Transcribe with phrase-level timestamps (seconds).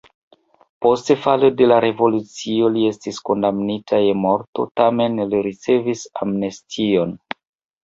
[0.85, 7.17] Post falo de la revolucio li estis kondamnita je morto, tamen li ricevis amnestion.